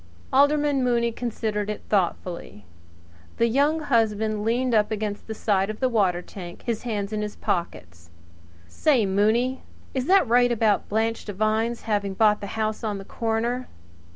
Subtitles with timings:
[0.33, 2.65] Alderman Mooney considered it thoughtfully.
[3.37, 7.35] The Young Husband leaned up against the side of the cistern, his hands in his
[7.35, 8.09] pockets.
[8.67, 9.61] "Say, Mooney,
[9.93, 13.67] is that right about Blanche Devine's having bought the house on the corner?"